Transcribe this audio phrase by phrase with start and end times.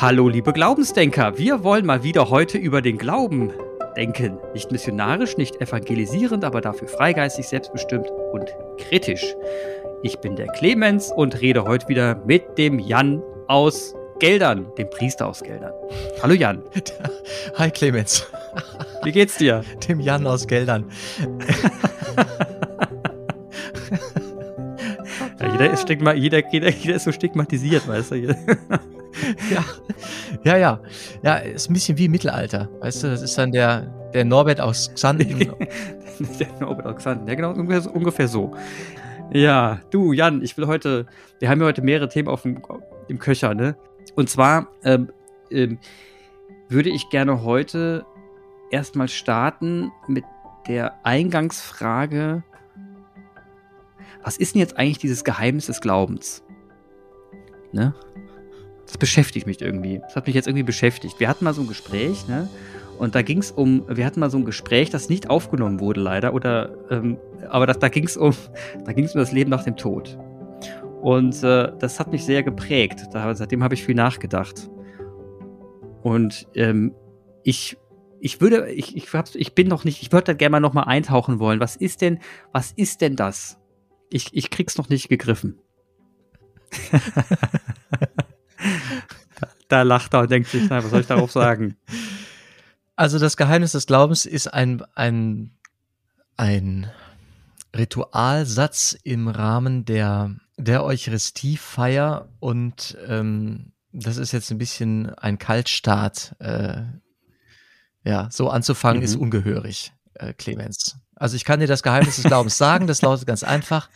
[0.00, 1.36] Hallo, liebe Glaubensdenker.
[1.36, 3.52] Wir wollen mal wieder heute über den Glauben
[3.98, 4.38] denken.
[4.54, 8.46] Nicht missionarisch, nicht evangelisierend, aber dafür freigeistig, selbstbestimmt und
[8.78, 9.36] kritisch.
[10.02, 15.28] Ich bin der Clemens und rede heute wieder mit dem Jan aus Geldern, dem Priester
[15.28, 15.74] aus Geldern.
[16.22, 16.62] Hallo Jan.
[17.56, 18.26] Hi Clemens.
[19.02, 19.62] Wie geht's dir?
[19.86, 20.90] Dem Jan aus Geldern.
[25.60, 28.16] jeder, ist stigma, jeder, jeder, jeder ist so stigmatisiert, weißt du.
[29.50, 29.64] ja,
[30.44, 30.80] ja, ja.
[31.22, 32.68] Ja, ist ein bisschen wie Mittelalter.
[32.80, 33.82] Weißt du, das ist dann der,
[34.14, 35.38] der Norbert aus Xanten.
[36.38, 38.52] der Norbert aus Xanten, ja genau, ungefähr, ungefähr so.
[39.32, 41.06] Ja, du Jan, ich will heute,
[41.38, 42.62] wir haben ja heute mehrere Themen auf dem
[43.08, 43.76] im Köcher, ne?
[44.14, 45.10] Und zwar ähm,
[45.50, 45.78] ähm,
[46.68, 48.04] würde ich gerne heute
[48.70, 50.24] erstmal starten mit
[50.68, 52.42] der Eingangsfrage,
[54.22, 56.42] was ist denn jetzt eigentlich dieses Geheimnis des Glaubens?
[57.72, 57.94] Ne?
[58.86, 60.00] Das beschäftigt mich irgendwie.
[60.00, 61.20] Das hat mich jetzt irgendwie beschäftigt.
[61.20, 62.48] Wir hatten mal so ein Gespräch, ne?
[62.98, 66.02] Und da ging es um, wir hatten mal so ein Gespräch, das nicht aufgenommen wurde,
[66.02, 67.16] leider, oder, ähm,
[67.48, 68.34] aber das, da ging es um,
[68.84, 70.18] da ging es um das Leben nach dem Tod.
[71.00, 73.06] Und äh, das hat mich sehr geprägt.
[73.12, 74.68] Da, seitdem habe ich viel nachgedacht.
[76.02, 76.94] Und ähm,
[77.42, 77.78] ich,
[78.18, 80.82] ich würde, ich, ich, ich bin noch nicht, ich würde da gerne mal noch mal
[80.82, 81.60] eintauchen wollen.
[81.60, 82.18] Was ist denn,
[82.52, 83.59] was ist denn das?
[84.10, 85.58] Ich, ich krieg's noch nicht gegriffen.
[86.90, 87.00] da,
[89.68, 91.76] da, lacht er und denkt sich, na, was soll ich darauf sagen?
[92.96, 95.52] Also das Geheimnis des Glaubens ist ein, ein,
[96.36, 96.90] ein
[97.74, 106.36] Ritualsatz im Rahmen der, der Eucharistiefeier und ähm, das ist jetzt ein bisschen ein Kaltstart.
[106.38, 106.82] Äh,
[108.04, 109.04] ja, so anzufangen mhm.
[109.04, 110.98] ist ungehörig, äh, Clemens.
[111.20, 113.90] Also ich kann dir das Geheimnis des Glaubens sagen, das lautet ganz einfach.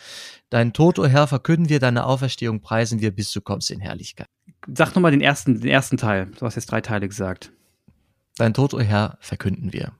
[0.50, 3.80] Dein Tod, o oh Herr, verkünden wir, deine Auferstehung preisen wir, bis du kommst in
[3.80, 4.28] Herrlichkeit.
[4.66, 6.26] Sag nochmal den ersten, den ersten Teil.
[6.38, 7.50] Du hast jetzt drei Teile gesagt.
[8.36, 9.92] Dein Tod, o oh Herr, verkünden wir.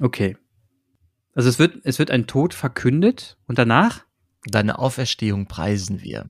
[0.00, 0.36] Okay.
[1.34, 4.04] Also es wird, es wird ein Tod verkündet und danach?
[4.46, 6.26] Deine Auferstehung preisen wir.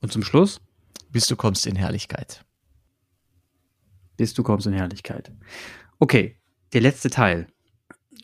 [0.00, 0.62] Und zum Schluss?
[1.10, 2.42] Bis du kommst in Herrlichkeit.
[4.16, 5.30] Bis du kommst in Herrlichkeit.
[5.98, 6.40] Okay,
[6.72, 7.48] der letzte Teil.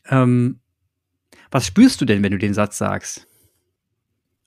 [0.09, 0.62] Ähm,
[1.53, 3.27] was spürst du denn, wenn du den Satz sagst?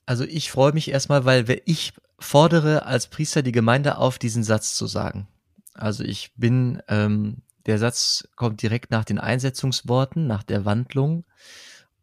[0.05, 4.75] Also ich freue mich erstmal, weil ich fordere als Priester die Gemeinde auf, diesen Satz
[4.75, 5.27] zu sagen.
[5.73, 11.25] Also ich bin, ähm, der Satz kommt direkt nach den Einsetzungsworten, nach der Wandlung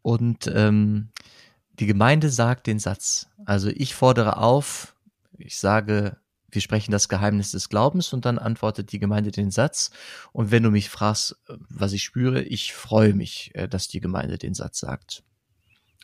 [0.02, 1.08] und ähm,
[1.78, 3.28] die Gemeinde sagt den Satz.
[3.44, 4.94] Also ich fordere auf,
[5.38, 6.16] ich sage
[6.52, 9.90] wir sprechen das Geheimnis des Glaubens und dann antwortet die Gemeinde den Satz.
[10.32, 14.38] Und wenn du mich fragst, was ich spüre, ich freue mich, äh, dass die Gemeinde
[14.38, 15.24] den Satz sagt.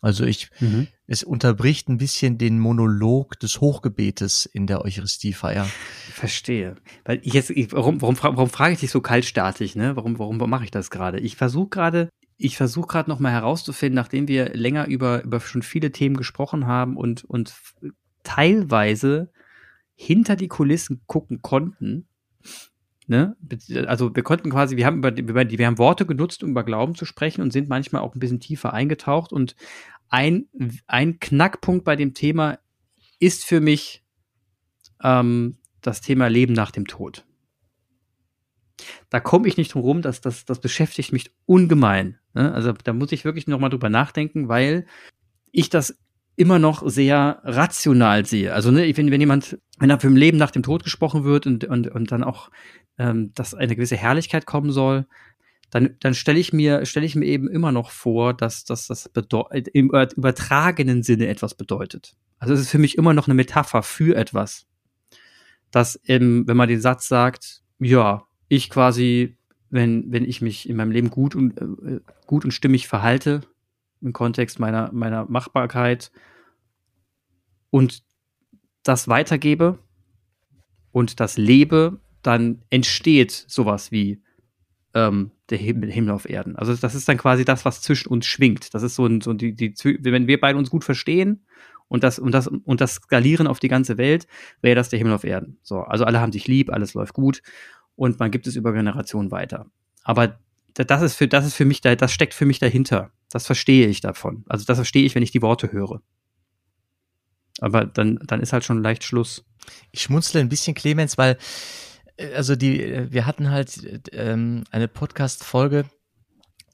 [0.00, 0.86] Also ich, mhm.
[1.06, 5.68] es unterbricht ein bisschen den Monolog des Hochgebetes in der Eucharistiefeier.
[6.12, 6.76] Verstehe.
[7.04, 9.96] Weil ich jetzt, ich, warum, warum, warum frage ich dich so kaltstartig, ne?
[9.96, 11.18] Warum, warum mache ich das gerade?
[11.18, 15.90] Ich versuche gerade, ich versuche gerade nochmal herauszufinden, nachdem wir länger über, über schon viele
[15.90, 17.54] Themen gesprochen haben und, und
[18.22, 19.32] teilweise
[20.00, 22.06] hinter die Kulissen gucken konnten.
[23.08, 23.36] Ne?
[23.88, 26.94] Also wir konnten quasi, wir haben über die, wir haben Worte genutzt, um über Glauben
[26.94, 29.32] zu sprechen und sind manchmal auch ein bisschen tiefer eingetaucht.
[29.32, 29.56] Und
[30.08, 30.46] ein,
[30.86, 32.60] ein Knackpunkt bei dem Thema
[33.18, 34.04] ist für mich
[35.02, 37.26] ähm, das Thema Leben nach dem Tod.
[39.10, 42.20] Da komme ich nicht drum rum, das, das, das beschäftigt mich ungemein.
[42.34, 42.52] Ne?
[42.52, 44.86] Also da muss ich wirklich nochmal drüber nachdenken, weil
[45.50, 45.98] ich das
[46.38, 48.54] immer noch sehr rational sehe.
[48.54, 51.46] Also ne, wenn, wenn jemand, wenn da für ein Leben nach dem Tod gesprochen wird
[51.46, 52.50] und, und, und dann auch,
[52.96, 55.06] ähm, dass eine gewisse Herrlichkeit kommen soll,
[55.70, 59.10] dann, dann stelle ich mir, stelle ich mir eben immer noch vor, dass, dass das
[59.72, 62.14] im übertragenen Sinne etwas bedeutet.
[62.38, 64.66] Also es ist für mich immer noch eine Metapher für etwas.
[65.72, 69.36] Dass eben, wenn man den Satz sagt, ja, ich quasi,
[69.70, 73.42] wenn, wenn ich mich in meinem Leben gut und, äh, gut und stimmig verhalte,
[74.00, 76.10] im Kontext meiner, meiner Machbarkeit
[77.70, 78.02] und
[78.82, 79.78] das weitergebe
[80.92, 84.22] und das lebe, dann entsteht sowas wie
[84.94, 86.56] ähm, der Himmel, Himmel auf Erden.
[86.56, 88.74] Also das ist dann quasi das, was zwischen uns schwingt.
[88.74, 91.44] Das ist so, ein, so die, die, wenn wir beide uns gut verstehen
[91.88, 94.26] und das, und das, und das skalieren auf die ganze Welt,
[94.60, 95.58] wäre das der Himmel auf Erden.
[95.62, 97.42] So, also alle haben sich lieb, alles läuft gut
[97.96, 99.66] und man gibt es über Generationen weiter.
[100.04, 100.38] Aber
[100.74, 103.10] das ist für, das ist für mich da, das steckt für mich dahinter.
[103.30, 104.44] Das verstehe ich davon.
[104.48, 106.02] Also das verstehe ich, wenn ich die Worte höre.
[107.60, 109.44] Aber dann, dann ist halt schon leicht Schluss.
[109.90, 111.36] Ich schmunzle ein bisschen, Clemens, weil,
[112.16, 115.84] äh, also die, äh, wir hatten halt ähm, eine Podcast-Folge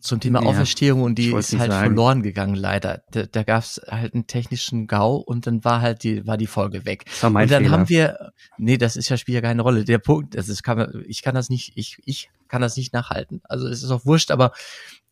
[0.04, 1.86] zum Thema Ja, Auferstehung und die ist halt sagen.
[1.86, 3.02] verloren gegangen, leider.
[3.10, 6.46] Da, da gab es halt einen technischen GAU und dann war halt die, war die
[6.46, 7.06] Folge weg.
[7.06, 7.72] Das war mein und dann Fehler.
[7.72, 9.84] haben wir, nee, das ist ja spielt ja keine Rolle.
[9.84, 13.40] Der Punkt, das ist, kann ich kann das nicht, ich, ich kann das nicht nachhalten.
[13.44, 14.52] Also es ist auch wurscht, aber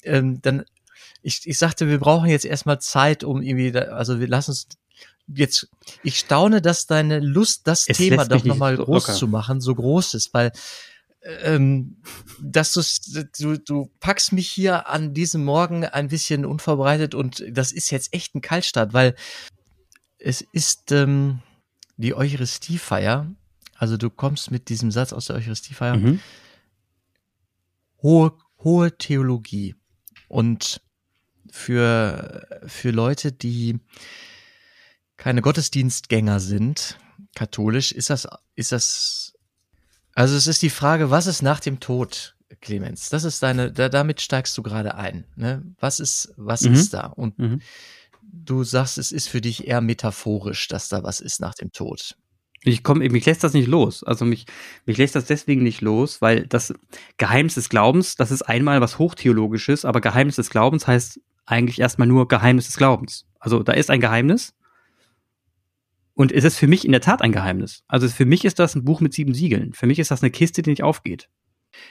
[0.05, 0.65] ähm, dann,
[1.23, 4.69] ich, ich sagte, wir brauchen jetzt erstmal Zeit, um irgendwie, da, also wir lassen uns
[5.27, 5.69] jetzt,
[6.05, 9.13] ich staune, dass deine Lust, das Es Thema doch nochmal groß locker.
[9.19, 10.53] zu machen, so groß ist, weil
[11.43, 11.97] ähm,
[12.41, 13.01] dass du's-
[13.39, 18.13] du, du packst mich hier an diesem Morgen ein bisschen unvorbereitet und das ist jetzt
[18.15, 19.15] echt ein Kaltstart, weil
[20.19, 21.41] es ist ähm,
[21.97, 23.27] die Eucharistiefeier,
[23.77, 26.21] also du kommst mit diesem Satz aus der Eucharistiefeier, Mhm.
[28.03, 29.75] Hohe, hohe Theologie.
[30.29, 30.81] Und
[31.51, 33.79] für, für Leute, die
[35.17, 36.99] keine Gottesdienstgänger sind,
[37.35, 39.35] katholisch, ist das, ist das,
[40.15, 43.09] also es ist die Frage, was ist nach dem Tod, Clemens?
[43.09, 45.25] Das ist deine, da, damit steigst du gerade ein.
[45.37, 45.63] Ne?
[45.79, 46.75] Was ist, was Mhm.
[46.75, 47.07] ist da?
[47.07, 47.61] Und Mhm.
[48.23, 52.17] du sagst, es ist für dich eher metaphorisch, dass da was ist nach dem Tod.
[52.65, 54.05] Ich komme, mich lässt das nicht los.
[54.05, 54.47] Also mich,
[54.87, 56.73] mich lässt das deswegen nicht los, weil das
[57.17, 62.07] Geheimnis des Glaubens, das ist einmal was Hochtheologisches, aber Geheimnis des Glaubens heißt eigentlich erstmal
[62.07, 63.27] nur Geheimnis des Glaubens.
[63.41, 64.55] Also da ist ein Geheimnis
[66.15, 67.83] und es ist für mich in der Tat ein Geheimnis.
[67.89, 69.73] Also für mich ist das ein Buch mit sieben Siegeln.
[69.73, 71.29] Für mich ist das eine Kiste, die nicht aufgeht.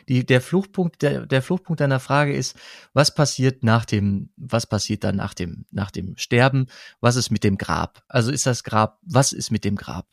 [0.07, 2.55] Die, der Fluchtpunkt, der, der Fluchtpunkt deiner Frage ist,
[2.93, 6.67] was passiert nach dem, was passiert dann nach dem, nach dem Sterben?
[6.99, 8.03] Was ist mit dem Grab?
[8.07, 10.05] Also ist das Grab, was ist mit dem Grab?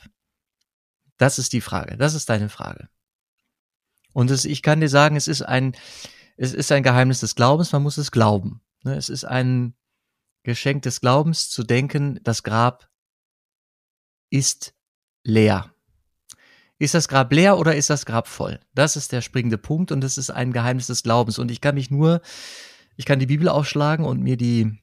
[1.19, 1.97] Das ist die Frage.
[1.97, 2.89] Das ist deine Frage.
[4.13, 5.77] Und es, ich kann dir sagen, es ist ein,
[6.37, 7.73] es ist ein Geheimnis des Glaubens.
[7.73, 8.63] Man muss es glauben.
[8.85, 9.75] Ne, Es ist ein
[10.45, 12.89] Geschenk des Glaubens zu denken, das Grab
[14.31, 14.75] ist
[15.25, 15.73] leer.
[16.79, 18.61] Ist das Grab leer oder ist das Grab voll?
[18.73, 21.39] Das ist der springende Punkt und das ist ein Geheimnis des Glaubens.
[21.39, 22.23] Und ich kann mich nur,
[22.97, 24.81] ich kann die Bibel aufschlagen und mir die,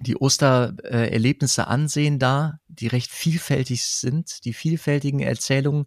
[0.00, 5.84] die Ostererlebnisse ansehen da, die recht vielfältig sind, die vielfältigen Erzählungen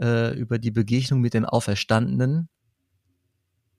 [0.00, 2.48] äh, über die Begegnung mit dem Auferstandenen.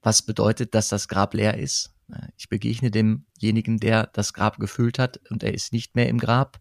[0.01, 1.93] Was bedeutet, dass das Grab leer ist?
[2.37, 6.59] Ich begegne demjenigen, der das Grab gefüllt hat und er ist nicht mehr im Grab.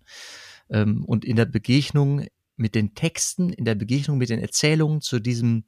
[0.70, 2.26] Ähm, Und in der Begegnung
[2.56, 5.64] mit den Texten, in der Begegnung mit den Erzählungen zu diesem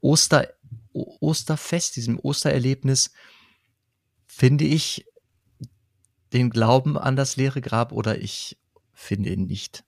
[0.00, 0.48] Oster,
[0.92, 3.12] Osterfest, diesem Ostererlebnis,
[4.26, 5.06] finde ich
[6.32, 8.58] den Glauben an das leere Grab oder ich
[8.92, 9.84] finde ihn nicht.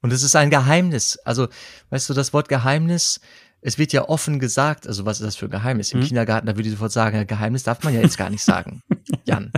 [0.00, 1.18] Und es ist ein Geheimnis.
[1.18, 1.48] Also,
[1.90, 3.20] weißt du, das Wort Geheimnis,
[3.60, 5.92] es wird ja offen gesagt, also was ist das für ein Geheimnis?
[5.92, 6.08] Im Hm.
[6.08, 8.82] Kindergarten, da würde ich sofort sagen, ja, Geheimnis darf man ja jetzt gar nicht sagen.
[9.24, 9.52] Jan.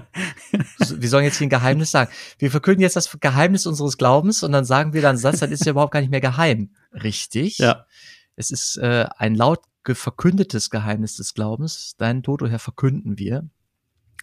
[0.79, 2.11] Wir sollen jetzt hier ein Geheimnis sagen.
[2.39, 5.51] Wir verkünden jetzt das Geheimnis unseres Glaubens und dann sagen wir dann einen Satz, dann
[5.51, 6.71] ist ja überhaupt gar nicht mehr geheim.
[6.93, 7.59] Richtig?
[8.37, 11.95] Es ist äh, ein laut verkündetes Geheimnis des Glaubens.
[11.97, 13.49] Deinen Tod, o Herr, verkünden wir.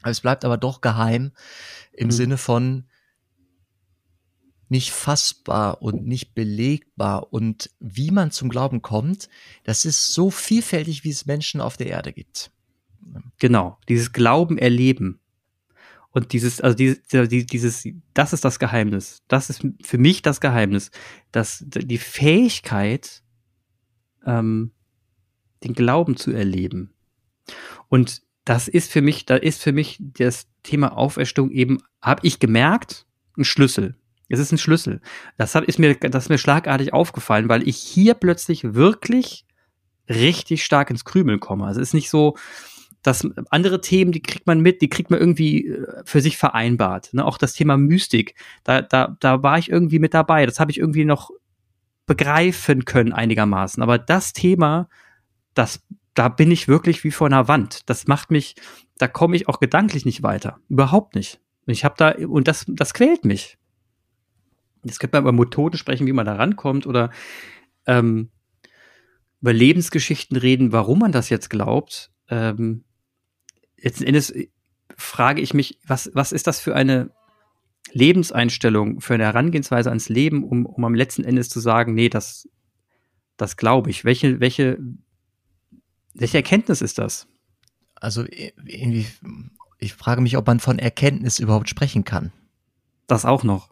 [0.04, 1.32] Es bleibt aber doch geheim
[1.94, 2.12] im Mhm.
[2.12, 2.86] Sinne von
[4.70, 9.28] nicht fassbar und nicht belegbar und wie man zum Glauben kommt,
[9.66, 12.52] das ist so vielfältig, wie es Menschen auf der Erde gibt.
[13.38, 15.20] Genau, dieses Glauben erleben.
[16.12, 17.00] Und dieses, also dieses,
[17.48, 19.24] dieses, das ist das Geheimnis.
[19.28, 20.92] Das ist für mich das Geheimnis,
[21.32, 23.24] dass die Fähigkeit,
[24.26, 24.72] ähm,
[25.64, 26.94] den Glauben zu erleben.
[27.90, 32.40] Und das ist für mich, da ist für mich das Thema Auferstehung eben, habe ich
[32.40, 33.06] gemerkt,
[33.38, 33.96] ein Schlüssel.
[34.30, 35.02] Es ist ein Schlüssel.
[35.38, 39.46] Das hab, ist mir, das ist mir schlagartig aufgefallen, weil ich hier plötzlich wirklich
[40.10, 41.66] richtig stark ins Krümeln komme.
[41.66, 42.38] Also es ist nicht so,
[43.04, 47.14] dass andere Themen, die kriegt man mit, die kriegt man irgendwie äh, für sich vereinbart.
[47.14, 47.26] Ne?
[47.26, 50.46] Auch das Thema Mystik, da, da, da war ich irgendwie mit dabei.
[50.46, 51.32] Das habe ich irgendwie noch
[52.06, 53.82] begreifen können einigermaßen.
[53.82, 54.88] Aber das Thema,
[55.54, 55.82] das,
[56.14, 57.90] da bin ich wirklich wie vor einer Wand.
[57.90, 58.56] Das macht mich,
[58.98, 60.60] da komme ich auch gedanklich nicht weiter.
[60.68, 61.40] Überhaupt nicht.
[61.66, 63.58] Und ich habe da, und das, das quält mich.
[64.84, 67.12] Jetzt könnte man über Methoden sprechen, wie man da rankommt oder
[67.86, 68.32] ähm,
[69.42, 72.12] über Lebensgeschichten reden, warum man das jetzt glaubt.
[72.30, 72.84] Ähm,
[73.78, 74.34] letzten Endes
[74.98, 77.12] frage ich mich, was, was ist das für eine
[77.92, 82.50] Lebenseinstellung, für eine Herangehensweise ans Leben, um, um am letzten Endes zu sagen, nee, das,
[83.38, 84.06] das glaube ich.
[84.06, 84.78] Welche, welche,
[86.14, 87.28] welche Erkenntnis ist das?
[87.96, 89.06] Also irgendwie,
[89.78, 92.32] ich frage mich, ob man von Erkenntnis überhaupt sprechen kann.
[93.08, 93.70] Das auch noch.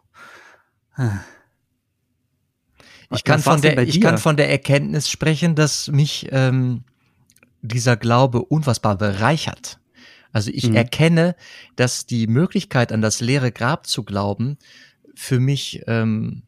[3.12, 6.84] Ich kann, von der, ich kann von der Erkenntnis sprechen, dass mich ähm,
[7.60, 9.80] dieser Glaube unfassbar bereichert.
[10.32, 10.76] Also ich Mhm.
[10.76, 11.34] erkenne,
[11.74, 14.58] dass die Möglichkeit, an das leere Grab zu glauben,
[15.14, 16.42] für mich ähm,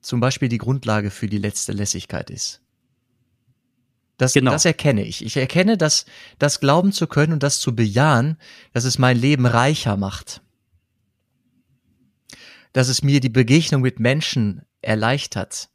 [0.00, 2.62] zum Beispiel die Grundlage für die letzte Lässigkeit ist.
[4.16, 4.52] Das, genau.
[4.52, 5.24] das erkenne ich.
[5.24, 6.06] Ich erkenne, dass
[6.38, 8.38] das glauben zu können und das zu bejahen,
[8.72, 10.40] dass es mein Leben reicher macht.
[12.72, 15.68] Dass es mir die Begegnung mit Menschen erleichtert.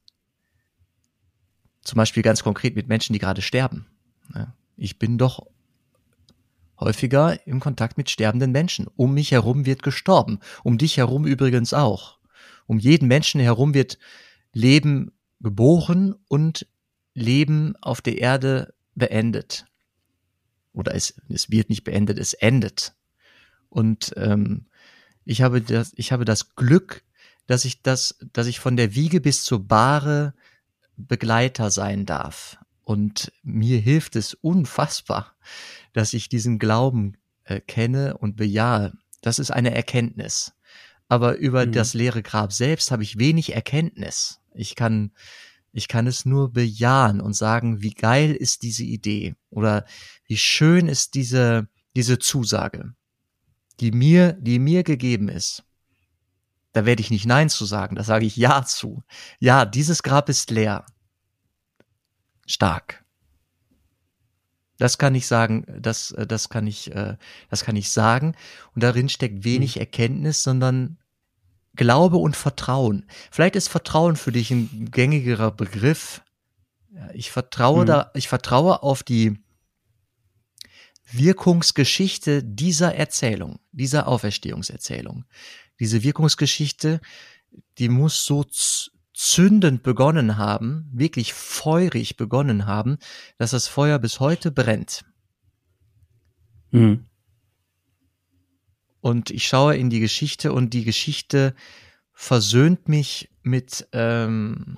[1.84, 3.88] Zum Beispiel ganz konkret mit Menschen, die gerade sterben.
[4.82, 5.46] Ich bin doch
[6.80, 8.88] häufiger im Kontakt mit sterbenden Menschen.
[8.96, 10.40] Um mich herum wird gestorben.
[10.64, 12.18] Um dich herum übrigens auch.
[12.66, 14.00] Um jeden Menschen herum wird
[14.54, 16.66] Leben geboren und
[17.14, 19.66] Leben auf der Erde beendet.
[20.74, 22.94] Oder es, es wird nicht beendet, es endet.
[23.70, 24.66] Und ähm,
[25.26, 27.04] ich habe das, ich habe das Glück,
[27.48, 30.34] dass ich das, dass ich von der Wiege bis zur Bahre
[30.98, 32.58] Begleiter sein darf.
[32.84, 35.36] Und mir hilft es unfassbar,
[35.94, 38.94] dass ich diesen Glauben äh, kenne und bejahe.
[39.22, 40.54] Das ist eine Erkenntnis.
[41.08, 41.74] Aber über mhm.
[41.74, 44.40] das leere Grab selbst habe ich wenig Erkenntnis.
[44.54, 45.12] Ich kann,
[45.74, 49.86] ich kann es nur bejahen und sagen, wie geil ist diese Idee oder
[50.28, 52.94] wie schön ist diese, diese Zusage,
[53.80, 55.64] die mir, die mir gegeben ist.
[56.74, 59.04] Da werde ich nicht Nein zu sagen, da sage ich Ja zu.
[59.40, 60.86] Ja, dieses Grab ist leer.
[62.46, 63.04] Stark.
[64.78, 67.18] Das kann ich sagen, das, das kann ich, äh,
[67.50, 68.36] das kann ich sagen.
[68.74, 69.82] Und darin steckt wenig hm.
[69.82, 70.98] Erkenntnis, sondern
[71.76, 73.06] Glaube und Vertrauen.
[73.32, 76.22] Vielleicht ist Vertrauen für dich ein gängigerer Begriff.
[77.14, 77.88] Ich vertraue mhm.
[77.88, 79.40] da, ich vertraue auf die
[81.12, 85.26] Wirkungsgeschichte dieser Erzählung, dieser Auferstehungserzählung.
[85.80, 87.02] Diese Wirkungsgeschichte,
[87.78, 88.46] die muss so
[89.14, 92.98] zündend begonnen haben, wirklich feurig begonnen haben,
[93.38, 95.04] dass das Feuer bis heute brennt.
[96.72, 97.06] Mhm.
[99.02, 101.56] Und ich schaue in die Geschichte und die Geschichte
[102.14, 104.78] versöhnt mich mit, ähm,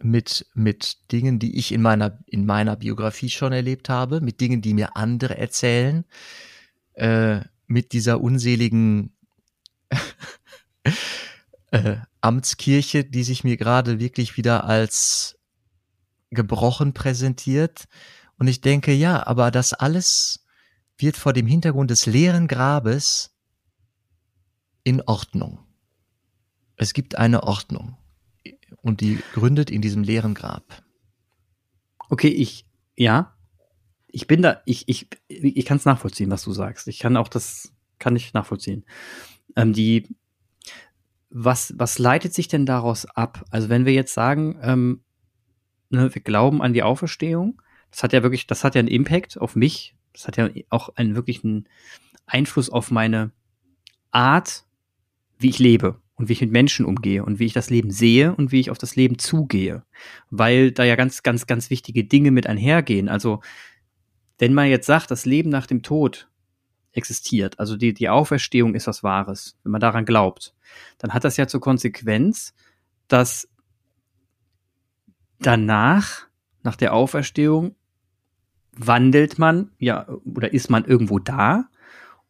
[0.00, 4.62] mit, mit Dingen, die ich in meiner, in meiner Biografie schon erlebt habe, mit Dingen,
[4.62, 6.04] die mir andere erzählen,
[6.94, 9.16] äh, mit dieser unseligen
[11.72, 15.38] äh, Amtskirche, die sich mir gerade wirklich wieder als
[16.30, 17.86] gebrochen präsentiert.
[18.38, 20.45] Und ich denke, ja, aber das alles
[20.98, 23.36] wird vor dem Hintergrund des leeren Grabes
[24.84, 25.58] in Ordnung.
[26.76, 27.96] Es gibt eine Ordnung
[28.82, 30.82] und die gründet in diesem leeren Grab.
[32.08, 33.36] Okay, ich, ja,
[34.06, 36.88] ich bin da, ich, ich, ich kann es nachvollziehen, was du sagst.
[36.88, 38.84] Ich kann auch das, kann ich nachvollziehen.
[39.56, 40.08] Ähm, die,
[41.30, 43.44] was, was leitet sich denn daraus ab?
[43.50, 45.02] Also wenn wir jetzt sagen, ähm,
[45.90, 47.60] ne, wir glauben an die Auferstehung,
[47.90, 50.88] das hat ja wirklich, das hat ja einen Impact auf mich, das hat ja auch
[50.96, 51.68] einen wirklichen
[52.24, 53.32] Einfluss auf meine
[54.10, 54.64] Art,
[55.38, 58.34] wie ich lebe und wie ich mit Menschen umgehe und wie ich das Leben sehe
[58.34, 59.84] und wie ich auf das Leben zugehe.
[60.30, 63.10] Weil da ja ganz, ganz, ganz wichtige Dinge mit einhergehen.
[63.10, 63.42] Also,
[64.38, 66.30] wenn man jetzt sagt, das Leben nach dem Tod
[66.92, 70.54] existiert, also die, die Auferstehung ist was Wahres, wenn man daran glaubt,
[70.96, 72.54] dann hat das ja zur Konsequenz,
[73.06, 73.48] dass
[75.40, 76.26] danach,
[76.62, 77.76] nach der Auferstehung,
[78.76, 81.68] wandelt man, ja, oder ist man irgendwo da.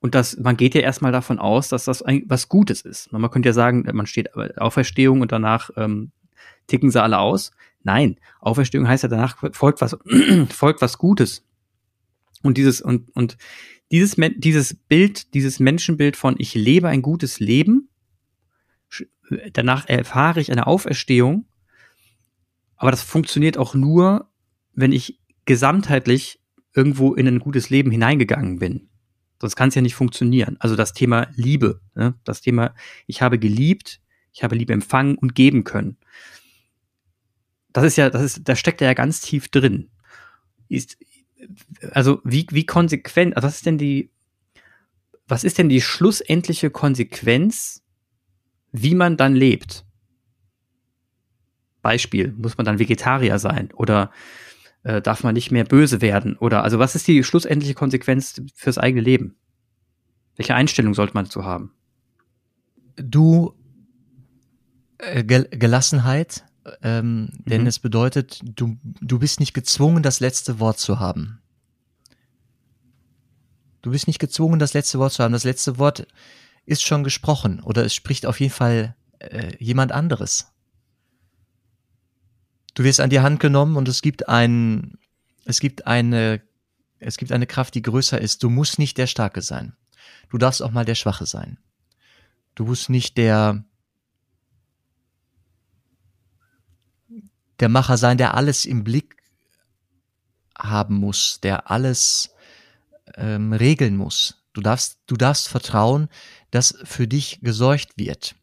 [0.00, 3.12] Und das, man geht ja erstmal davon aus, dass das ein, was Gutes ist.
[3.12, 6.12] Man könnte ja sagen, man steht Auferstehung und danach ähm,
[6.66, 7.50] ticken sie alle aus.
[7.82, 9.96] Nein, Auferstehung heißt ja danach folgt was,
[10.50, 11.44] folgt was Gutes.
[12.42, 13.36] Und dieses, und, und
[13.90, 17.88] dieses, dieses Bild, dieses Menschenbild von ich lebe ein gutes Leben,
[19.52, 21.46] danach erfahre ich eine Auferstehung,
[22.76, 24.28] aber das funktioniert auch nur,
[24.74, 26.40] wenn ich gesamtheitlich
[26.74, 28.88] irgendwo in ein gutes Leben hineingegangen bin.
[29.40, 30.56] Sonst kann es ja nicht funktionieren.
[30.60, 32.14] Also das Thema Liebe, ne?
[32.24, 32.74] das Thema,
[33.06, 34.00] ich habe geliebt,
[34.32, 35.96] ich habe Liebe empfangen und geben können.
[37.72, 39.90] Das ist ja, das ist, da steckt ja ganz tief drin.
[40.68, 40.96] Ist,
[41.90, 44.10] also wie, wie konsequent, also was ist denn die,
[45.28, 47.82] was ist denn die schlussendliche Konsequenz,
[48.72, 49.84] wie man dann lebt?
[51.82, 54.10] Beispiel, muss man dann Vegetarier sein oder
[54.86, 56.36] äh, darf man nicht mehr böse werden?
[56.36, 59.36] Oder also was ist die schlussendliche Konsequenz fürs eigene Leben?
[60.36, 61.72] Welche Einstellung sollte man dazu haben?
[62.94, 63.54] Du
[64.98, 66.44] äh, Gel Gelassenheit,
[66.82, 67.30] ähm, mhm.
[67.46, 71.40] denn es bedeutet, du, du bist nicht gezwungen, das letzte Wort zu haben.
[73.82, 75.32] Du bist nicht gezwungen, das letzte Wort zu haben.
[75.32, 76.06] Das letzte Wort
[76.64, 80.52] ist schon gesprochen oder es spricht auf jeden Fall äh, jemand anderes.
[82.76, 84.98] Du wirst an die Hand genommen und es gibt ein,
[85.46, 86.42] es gibt eine,
[86.98, 88.42] es gibt eine Kraft, die größer ist.
[88.42, 89.74] Du musst nicht der Starke sein.
[90.28, 91.56] Du darfst auch mal der Schwache sein.
[92.54, 93.64] Du musst nicht der,
[97.60, 99.22] der Macher sein, der alles im Blick
[100.58, 102.34] haben muss, der alles
[103.14, 104.44] ähm, regeln muss.
[104.52, 106.10] Du darfst, du darfst vertrauen,
[106.50, 108.34] dass für dich gesorgt wird.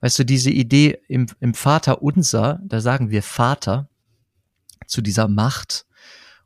[0.00, 3.88] Weißt du, diese Idee im, im Vater unser, da sagen wir Vater
[4.86, 5.86] zu dieser Macht.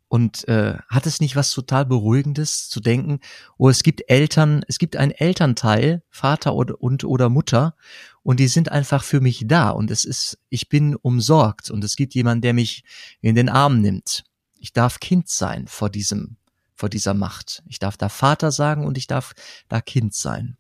[0.07, 3.19] Und äh, hat es nicht was total Beruhigendes zu denken,
[3.57, 7.75] oh, es gibt Eltern, es gibt einen Elternteil, Vater oder, und oder Mutter,
[8.23, 11.97] und die sind einfach für mich da und es ist, ich bin umsorgt und es
[11.97, 12.85] gibt jemanden, der mich
[13.21, 14.25] in den Arm nimmt.
[14.59, 16.37] Ich darf Kind sein vor diesem,
[16.75, 17.63] vor dieser Macht.
[17.67, 19.35] Ich darf da Vater sagen und ich darf
[19.69, 20.57] da Kind sein.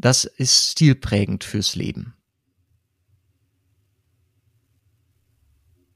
[0.00, 2.14] Das ist stilprägend fürs Leben.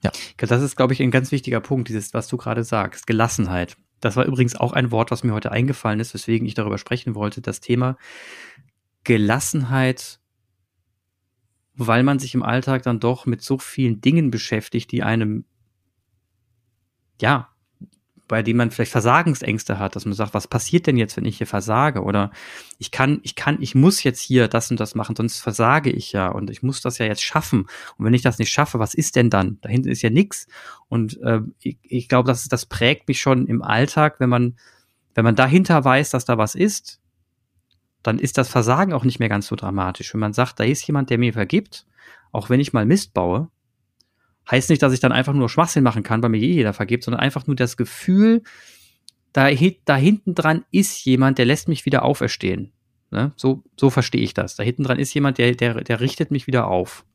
[0.03, 0.11] Ja.
[0.37, 3.77] Das ist, glaube ich, ein ganz wichtiger Punkt, dieses, was du gerade sagst, Gelassenheit.
[4.01, 7.15] Das war übrigens auch ein Wort, was mir heute eingefallen ist, weswegen ich darüber sprechen
[7.15, 7.41] wollte.
[7.41, 7.97] Das Thema
[9.03, 10.19] Gelassenheit,
[11.73, 15.45] weil man sich im Alltag dann doch mit so vielen Dingen beschäftigt, die einem,
[17.19, 17.54] ja,
[18.27, 21.37] bei dem man vielleicht Versagensängste hat, dass man sagt, was passiert denn jetzt, wenn ich
[21.37, 22.01] hier versage?
[22.01, 22.31] Oder
[22.79, 26.11] ich kann, ich kann, ich muss jetzt hier das und das machen, sonst versage ich
[26.11, 27.67] ja und ich muss das ja jetzt schaffen.
[27.97, 29.59] Und wenn ich das nicht schaffe, was ist denn dann?
[29.61, 30.47] Da hinten ist ja nichts.
[30.87, 34.57] Und äh, ich, ich glaube, das, das prägt mich schon im Alltag, wenn man,
[35.13, 36.99] wenn man dahinter weiß, dass da was ist,
[38.01, 40.13] dann ist das Versagen auch nicht mehr ganz so dramatisch.
[40.13, 41.85] Wenn man sagt, da ist jemand, der mir vergibt,
[42.31, 43.49] auch wenn ich mal Mist baue,
[44.49, 47.03] heißt nicht, dass ich dann einfach nur Schwachsinn machen kann, weil mir eh jeder vergibt,
[47.03, 48.43] sondern einfach nur das Gefühl,
[49.33, 49.49] da,
[49.85, 52.71] da hinten dran ist jemand, der lässt mich wieder auferstehen.
[53.11, 53.33] Ne?
[53.35, 54.55] So, so verstehe ich das.
[54.55, 57.05] Da hinten dran ist jemand, der, der, der richtet mich wieder auf.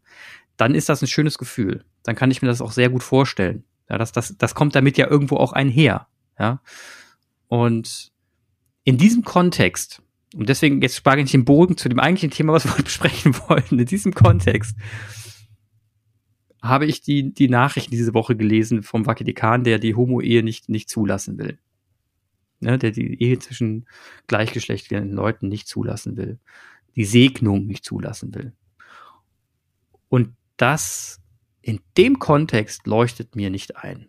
[0.56, 1.84] Dann ist das ein schönes Gefühl.
[2.02, 3.64] Dann kann ich mir das auch sehr gut vorstellen.
[3.88, 6.06] Ja, das, das, das kommt damit ja irgendwo auch einher.
[6.38, 6.60] Ja?
[7.48, 8.12] Und
[8.84, 10.02] in diesem Kontext,
[10.34, 13.78] und deswegen jetzt spare ich den Bogen zu dem eigentlichen Thema, was wir besprechen wollten,
[13.78, 14.76] in diesem Kontext,
[16.62, 20.88] habe ich die, die Nachrichten diese Woche gelesen vom Vatikan, der die Homo-Ehe nicht, nicht
[20.88, 21.58] zulassen will.
[22.60, 23.86] Ne, der die Ehe zwischen
[24.26, 26.38] gleichgeschlechtlichen Leuten nicht zulassen will.
[26.94, 28.52] Die Segnung nicht zulassen will.
[30.10, 31.22] Und das
[31.62, 34.08] in dem Kontext leuchtet mir nicht ein.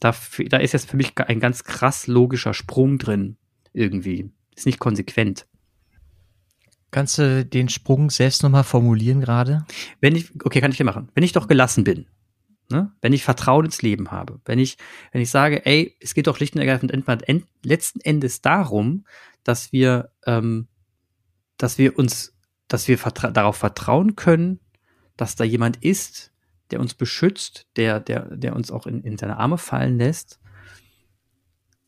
[0.00, 0.14] Da,
[0.48, 3.38] da ist jetzt für mich ein ganz krass logischer Sprung drin,
[3.72, 4.30] irgendwie.
[4.54, 5.46] Ist nicht konsequent.
[6.96, 9.66] Kannst du den Sprung selbst nochmal formulieren gerade?
[10.00, 11.10] Wenn ich, okay, kann ich dir machen.
[11.14, 12.06] Wenn ich doch gelassen bin,
[12.70, 12.90] ne?
[13.02, 14.78] wenn ich Vertrauen ins Leben habe, wenn ich,
[15.12, 19.04] wenn ich sage, ey, es geht doch schlicht und ergreifend end, letzten Endes darum,
[19.44, 20.68] dass wir, ähm,
[21.58, 22.34] dass wir uns,
[22.66, 24.60] dass wir vertra darauf vertrauen können,
[25.18, 26.32] dass da jemand ist,
[26.70, 30.40] der uns beschützt, der, der, der uns auch in, in seine Arme fallen lässt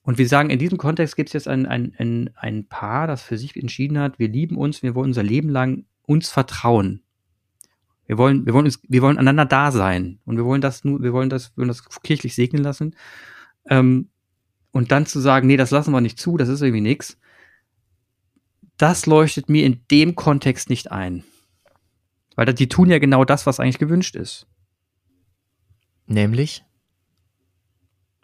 [0.09, 3.21] und wir sagen, in diesem Kontext gibt es jetzt ein, ein, ein, ein Paar, das
[3.21, 7.03] für sich entschieden hat, wir lieben uns, wir wollen unser Leben lang uns vertrauen.
[8.07, 10.19] Wir wollen, wir wollen uns, wir wollen einander da sein.
[10.25, 12.97] Und wir wollen das nur, wir wollen das, wir wollen das kirchlich segnen lassen.
[13.69, 14.09] Ähm,
[14.73, 17.19] und dann zu sagen, nee, das lassen wir nicht zu, das ist irgendwie nix.
[18.79, 21.23] Das leuchtet mir in dem Kontext nicht ein.
[22.35, 24.47] Weil die tun ja genau das, was eigentlich gewünscht ist.
[26.07, 26.65] Nämlich?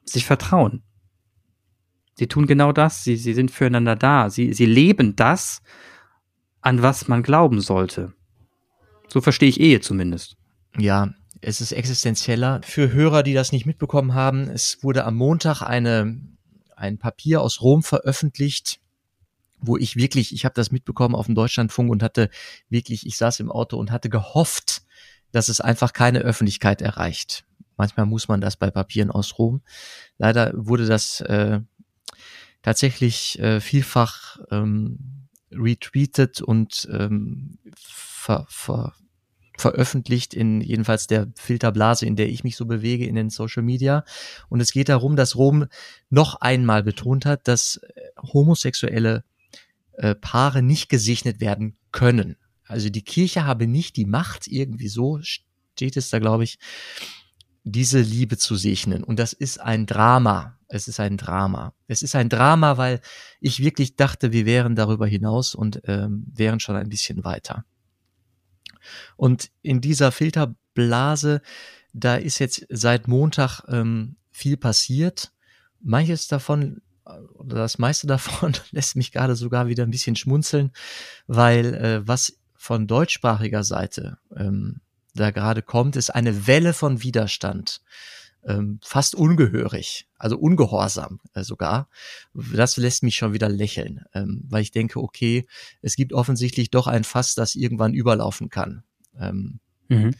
[0.07, 0.83] Sich vertrauen.
[2.15, 3.05] Sie tun genau das.
[3.05, 4.31] Sie, sie sind füreinander da.
[4.31, 5.63] Sie, sie leben das,
[6.61, 8.13] an was man glauben sollte.
[9.09, 10.37] So verstehe ich Ehe zumindest.
[10.79, 12.61] Ja, es ist existenzieller.
[12.65, 16.21] Für Hörer, die das nicht mitbekommen haben, es wurde am Montag eine,
[16.77, 18.81] ein Papier aus Rom veröffentlicht,
[19.61, 22.31] wo ich wirklich, ich habe das mitbekommen auf dem Deutschlandfunk und hatte
[22.69, 24.83] wirklich, ich saß im Auto und hatte gehofft,
[25.33, 27.45] dass es einfach keine Öffentlichkeit erreicht.
[27.77, 29.63] Manchmal muss man das bei Papieren aus Rom.
[30.17, 31.61] Leider wurde das äh,
[32.65, 38.95] tatsächlich äh, vielfach ähm, retweetet und ähm, ver, ver,
[39.59, 44.05] veröffentlicht in jedenfalls der Filterblase, in der ich mich so bewege in den Social Media.
[44.49, 45.67] Und es geht darum, dass Rom
[46.09, 48.01] noch einmal betont hat, dass äh,
[48.33, 49.25] homosexuelle
[49.93, 52.37] äh, Paare nicht gesegnet werden können.
[52.67, 56.59] Also die Kirche habe nicht die Macht, irgendwie so steht es da, glaube ich,
[57.65, 59.03] diese Liebe zu segnen.
[59.03, 60.59] Und das ist ein Drama.
[60.69, 61.75] Es ist ein Drama.
[61.89, 63.01] Es ist ein Drama, weil
[63.41, 67.65] ich wirklich dachte, wir wären darüber hinaus und ähm, wären schon ein bisschen weiter.
[69.17, 71.41] Und in dieser Filterblase,
[71.95, 75.33] da ist jetzt seit Montag ähm, viel passiert.
[75.81, 76.83] Manches davon
[77.35, 80.73] oder das meiste davon lässt mich gerade sogar wieder ein bisschen schmunzeln,
[81.27, 84.81] weil äh, was von deutschsprachiger Seite ähm,
[85.15, 87.81] da gerade kommt, ist eine Welle von Widerstand
[88.47, 91.89] ähm, fast ungehörig, also ungehorsam äh, sogar.
[92.35, 95.47] Das lässt mich schon wieder lächeln, ähm, weil ich denke, okay,
[95.83, 98.85] es gibt offensichtlich doch ein Fass, das irgendwann überlaufen kann.
[99.19, 100.15] Ähm, mhm.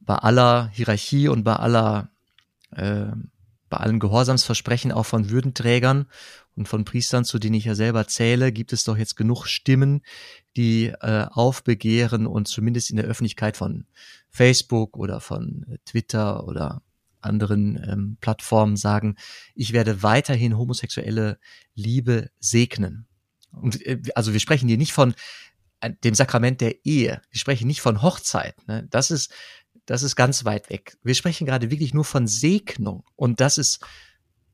[0.00, 2.10] Bei aller Hierarchie und bei aller
[2.70, 3.06] äh,
[3.68, 6.06] bei allen Gehorsamsversprechen auch von Würdenträgern
[6.56, 10.02] und von Priestern, zu denen ich ja selber zähle, gibt es doch jetzt genug Stimmen,
[10.56, 13.86] die äh, aufbegehren und zumindest in der Öffentlichkeit von
[14.30, 16.82] Facebook oder von Twitter oder
[17.20, 19.16] anderen ähm, Plattformen sagen,
[19.54, 21.38] ich werde weiterhin homosexuelle
[21.74, 23.06] Liebe segnen.
[23.50, 25.14] Und äh, also wir sprechen hier nicht von
[25.80, 27.20] äh, dem Sakrament der Ehe.
[27.30, 28.54] Wir sprechen nicht von Hochzeit.
[28.66, 28.86] Ne?
[28.90, 29.32] Das ist
[29.86, 30.98] das ist ganz weit weg.
[31.02, 33.04] Wir sprechen gerade wirklich nur von Segnung.
[33.14, 33.80] Und das ist,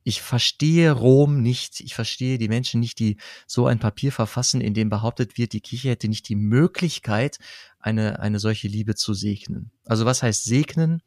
[0.03, 1.79] ich verstehe Rom nicht.
[1.79, 5.61] Ich verstehe die Menschen nicht, die so ein Papier verfassen, in dem behauptet wird, die
[5.61, 7.39] Kirche hätte nicht die Möglichkeit,
[7.79, 9.71] eine, eine solche Liebe zu segnen.
[9.85, 11.01] Also was heißt segnen?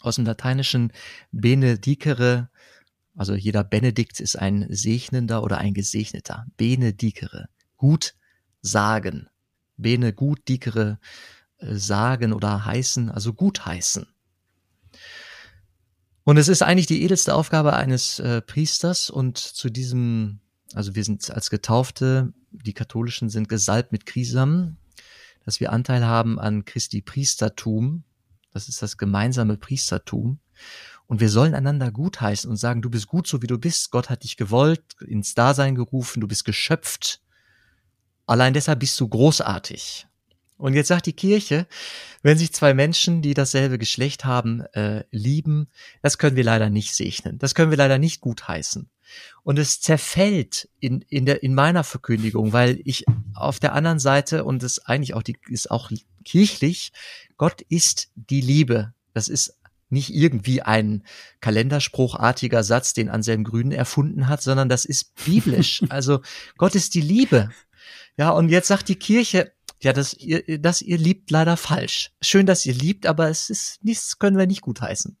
[0.00, 0.92] Aus dem lateinischen
[1.32, 2.50] benedicere,
[3.16, 6.46] also jeder Benedikt ist ein Segnender oder ein Gesegneter.
[6.56, 7.48] Benedicere.
[7.76, 8.14] Gut
[8.60, 9.28] sagen.
[9.76, 10.98] Bene gut dicere
[11.58, 14.06] sagen oder heißen, also gutheißen.
[16.24, 20.40] Und es ist eigentlich die edelste Aufgabe eines äh, Priesters und zu diesem,
[20.72, 24.78] also wir sind als Getaufte, die Katholischen sind gesalbt mit Krisam,
[25.44, 28.04] dass wir Anteil haben an Christi Priestertum.
[28.52, 30.38] Das ist das gemeinsame Priestertum.
[31.06, 33.90] Und wir sollen einander gutheißen und sagen, du bist gut so wie du bist.
[33.90, 37.20] Gott hat dich gewollt, ins Dasein gerufen, du bist geschöpft.
[38.26, 40.06] Allein deshalb bist du großartig.
[40.56, 41.66] Und jetzt sagt die Kirche,
[42.22, 45.68] wenn sich zwei Menschen, die dasselbe Geschlecht haben, äh, lieben,
[46.02, 47.38] das können wir leider nicht segnen.
[47.38, 48.88] Das können wir leider nicht gutheißen.
[49.42, 54.44] Und es zerfällt in, in, der, in meiner Verkündigung, weil ich auf der anderen Seite,
[54.44, 55.90] und das eigentlich auch die, ist auch
[56.24, 56.92] kirchlich,
[57.36, 58.94] Gott ist die Liebe.
[59.12, 59.58] Das ist
[59.90, 61.04] nicht irgendwie ein
[61.40, 65.82] kalenderspruchartiger Satz, den Anselm Grün erfunden hat, sondern das ist biblisch.
[65.90, 66.20] Also
[66.56, 67.50] Gott ist die Liebe.
[68.16, 69.52] Ja, und jetzt sagt die Kirche,
[69.84, 72.12] ja, das ihr, das ihr liebt leider falsch.
[72.20, 75.16] Schön, dass ihr liebt, aber es ist nichts können wir nicht gut heißen.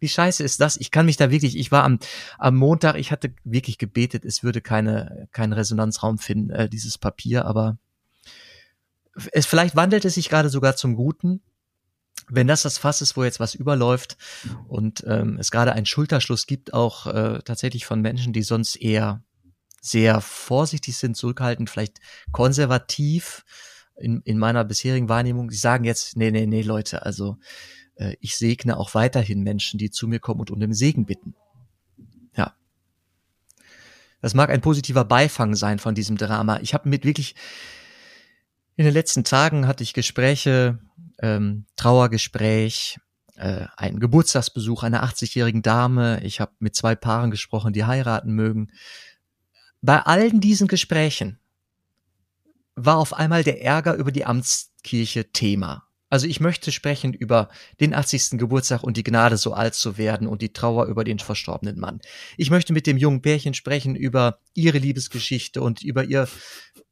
[0.00, 0.76] Wie scheiße ist das?
[0.76, 1.98] Ich kann mich da wirklich, ich war am,
[2.38, 7.44] am Montag, ich hatte wirklich gebetet, es würde keine, keinen Resonanzraum finden, äh, dieses Papier,
[7.46, 7.78] aber
[9.32, 11.42] es, vielleicht wandelt es sich gerade sogar zum Guten,
[12.28, 14.16] wenn das das Fass ist, wo jetzt was überläuft
[14.68, 19.22] und ähm, es gerade einen Schulterschluss gibt, auch äh, tatsächlich von Menschen, die sonst eher
[19.80, 21.98] sehr vorsichtig sind, zurückhaltend, vielleicht
[22.32, 23.44] konservativ,
[24.00, 27.36] in, in meiner bisherigen Wahrnehmung, die sagen jetzt, nee, nee, nee, Leute, also
[27.96, 31.34] äh, ich segne auch weiterhin Menschen, die zu mir kommen und um den Segen bitten.
[32.36, 32.54] Ja.
[34.20, 36.60] Das mag ein positiver Beifang sein von diesem Drama.
[36.60, 37.34] Ich habe mit wirklich,
[38.76, 40.78] in den letzten Tagen hatte ich Gespräche,
[41.20, 42.98] ähm, Trauergespräch,
[43.36, 46.20] äh, einen Geburtstagsbesuch einer 80-jährigen Dame.
[46.22, 48.70] Ich habe mit zwei Paaren gesprochen, die heiraten mögen.
[49.80, 51.38] Bei allen diesen Gesprächen
[52.84, 55.88] war auf einmal der Ärger über die Amtskirche Thema.
[56.10, 57.48] Also ich möchte sprechen über
[57.80, 58.38] den 80.
[58.38, 62.00] Geburtstag und die Gnade, so alt zu werden und die Trauer über den verstorbenen Mann.
[62.38, 66.26] Ich möchte mit dem jungen Pärchen sprechen über ihre Liebesgeschichte und über ihr,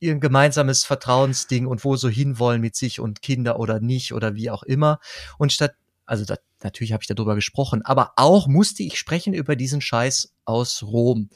[0.00, 4.50] ihr gemeinsames Vertrauensding und wo so hinwollen mit sich und Kinder oder nicht oder wie
[4.50, 4.98] auch immer.
[5.38, 9.56] Und statt, also da, natürlich habe ich darüber gesprochen, aber auch musste ich sprechen über
[9.56, 11.30] diesen Scheiß aus Rom.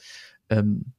[0.50, 0.92] Ähm,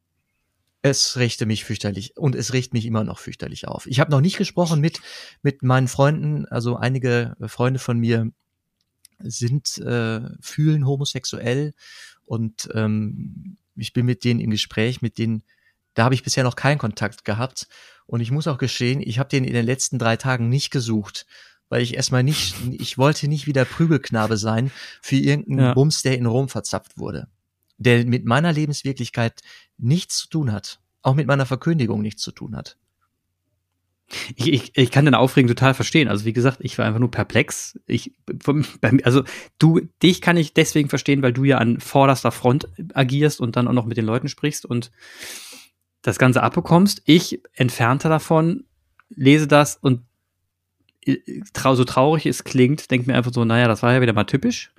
[0.81, 3.85] es richte mich fürchterlich und es riecht mich immer noch fürchterlich auf.
[3.85, 4.99] Ich habe noch nicht gesprochen mit
[5.43, 8.31] mit meinen Freunden, also einige Freunde von mir
[9.19, 11.73] sind äh, fühlen homosexuell
[12.25, 15.43] und ähm, ich bin mit denen im Gespräch, mit denen
[15.93, 17.67] da habe ich bisher noch keinen Kontakt gehabt
[18.07, 21.27] und ich muss auch gestehen, ich habe den in den letzten drei Tagen nicht gesucht,
[21.69, 25.73] weil ich erstmal nicht, ich wollte nicht wieder Prügelknabe sein für irgendeinen ja.
[25.73, 27.27] Bums, der in Rom verzapft wurde
[27.81, 29.41] der mit meiner Lebenswirklichkeit
[29.77, 32.77] nichts zu tun hat, auch mit meiner Verkündigung nichts zu tun hat.
[34.35, 36.09] Ich, ich, ich kann den Aufregen total verstehen.
[36.09, 37.79] Also wie gesagt, ich war einfach nur perplex.
[37.85, 38.13] Ich,
[39.03, 39.23] also
[39.57, 43.69] du, dich kann ich deswegen verstehen, weil du ja an vorderster Front agierst und dann
[43.69, 44.91] auch noch mit den Leuten sprichst und
[46.01, 47.01] das Ganze abbekommst.
[47.05, 48.65] Ich entfernter davon,
[49.09, 50.01] lese das und
[51.05, 51.17] äh,
[51.55, 54.73] so traurig es klingt, denke mir einfach so, naja, das war ja wieder mal typisch.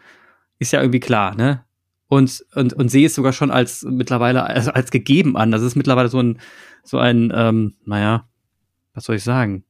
[0.58, 1.64] Ist ja irgendwie klar, ne?
[2.12, 5.50] Und, und, und sehe es sogar schon als mittlerweile als, als gegeben an.
[5.50, 6.38] Das ist mittlerweile so ein,
[6.84, 8.28] so ein, ähm, naja,
[8.92, 9.64] was soll ich sagen?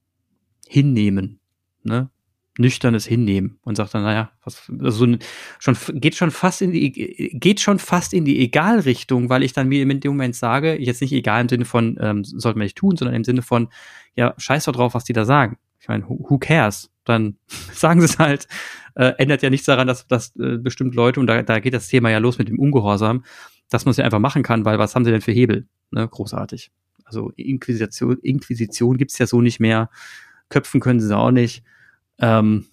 [0.67, 1.39] Hinnehmen,
[1.83, 2.09] ne?
[2.57, 5.17] Nüchternes Hinnehmen und sagt dann, naja, was, also so
[5.57, 6.91] schon, geht schon fast in die,
[7.39, 10.99] geht schon fast in die Egalrichtung, weil ich dann mir in dem Moment sage, jetzt
[10.99, 13.69] nicht egal im Sinne von, ähm, sollten wir nicht tun, sondern im Sinne von,
[14.15, 15.57] ja, scheiß doch drauf, was die da sagen.
[15.83, 16.89] Ich meine, who, cares?
[17.03, 17.35] Dann
[17.73, 18.47] sagen sie es halt
[18.95, 21.89] äh, ändert ja nichts daran, dass, dass äh, bestimmt Leute, und da, da geht das
[21.89, 23.25] Thema ja los mit dem Ungehorsam,
[23.69, 25.67] dass man es ja einfach machen kann, weil was haben sie denn für Hebel?
[25.91, 26.07] Ne?
[26.07, 26.71] Großartig.
[27.03, 29.89] Also Inquisition, Inquisition gibt's ja so nicht mehr.
[30.47, 31.63] Köpfen können sie auch nicht.
[32.19, 32.65] Ähm,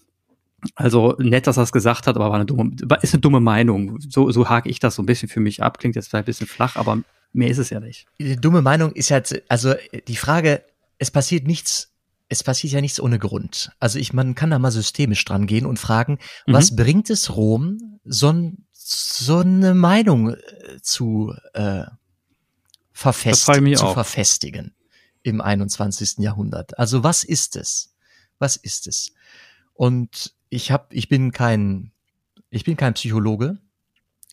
[0.76, 3.98] Also nett, dass er es gesagt hat, aber war eine dumme, ist eine dumme Meinung.
[3.98, 5.78] So, so hake ich das so ein bisschen für mich ab.
[5.78, 8.06] Klingt jetzt vielleicht ein bisschen flach, aber mehr ist es ja nicht.
[8.20, 9.74] Die dumme Meinung ist halt, also
[10.06, 10.62] die Frage,
[10.98, 11.90] es passiert nichts,
[12.30, 13.72] es passiert ja nichts ohne Grund.
[13.80, 16.52] Also ich, man kann da mal systemisch dran gehen und fragen, mhm.
[16.52, 21.84] was bringt es Rom, so, so eine Meinung äh, zu äh,
[22.92, 23.94] verfest, zu auch.
[23.94, 24.74] verfestigen
[25.22, 26.18] im 21.
[26.18, 26.78] Jahrhundert?
[26.78, 27.94] Also was ist es?
[28.38, 29.12] Was ist es?
[29.74, 31.90] Und ich habe, ich bin kein,
[32.48, 33.58] ich bin kein Psychologe.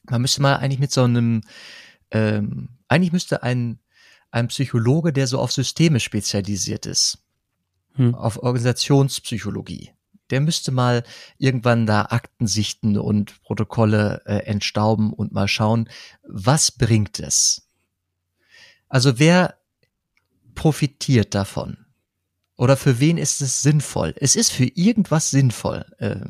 [0.07, 1.41] Man müsste mal eigentlich mit so einem,
[2.11, 3.79] ähm, eigentlich müsste ein,
[4.29, 7.23] ein Psychologe, der so auf Systeme spezialisiert ist,
[7.97, 8.15] hm.
[8.15, 9.91] auf Organisationspsychologie,
[10.29, 11.03] der müsste mal
[11.37, 15.89] irgendwann da Akten sichten und Protokolle äh, entstauben und mal schauen,
[16.23, 17.67] was bringt es?
[18.89, 19.57] Also wer
[20.55, 21.77] profitiert davon?
[22.57, 24.15] Oder für wen ist es sinnvoll?
[24.17, 25.85] Es ist für irgendwas sinnvoll.
[25.99, 26.25] Äh,